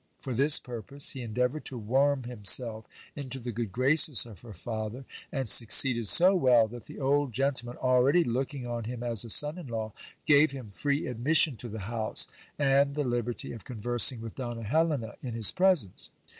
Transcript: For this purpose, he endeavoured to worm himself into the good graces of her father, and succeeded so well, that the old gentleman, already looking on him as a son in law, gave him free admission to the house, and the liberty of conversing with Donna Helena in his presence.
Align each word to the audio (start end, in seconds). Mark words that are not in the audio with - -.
For 0.19 0.33
this 0.33 0.57
purpose, 0.59 1.11
he 1.11 1.21
endeavoured 1.21 1.63
to 1.65 1.77
worm 1.77 2.23
himself 2.23 2.85
into 3.15 3.37
the 3.37 3.51
good 3.51 3.71
graces 3.71 4.25
of 4.25 4.41
her 4.41 4.51
father, 4.51 5.05
and 5.31 5.47
succeeded 5.47 6.07
so 6.07 6.33
well, 6.33 6.67
that 6.69 6.85
the 6.85 6.99
old 6.99 7.33
gentleman, 7.33 7.77
already 7.77 8.23
looking 8.23 8.65
on 8.65 8.85
him 8.85 9.03
as 9.03 9.23
a 9.23 9.29
son 9.29 9.59
in 9.59 9.67
law, 9.67 9.93
gave 10.25 10.49
him 10.49 10.71
free 10.71 11.05
admission 11.05 11.55
to 11.57 11.69
the 11.69 11.81
house, 11.81 12.27
and 12.57 12.95
the 12.95 13.03
liberty 13.03 13.51
of 13.53 13.63
conversing 13.63 14.21
with 14.21 14.33
Donna 14.33 14.63
Helena 14.63 15.17
in 15.21 15.35
his 15.35 15.51
presence. 15.51 16.09